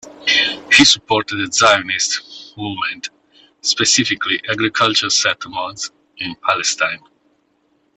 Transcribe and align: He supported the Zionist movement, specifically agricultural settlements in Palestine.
He 0.73 0.83
supported 0.83 1.35
the 1.45 1.53
Zionist 1.53 2.57
movement, 2.57 3.09
specifically 3.61 4.41
agricultural 4.49 5.11
settlements 5.11 5.91
in 6.17 6.33
Palestine. 6.41 7.03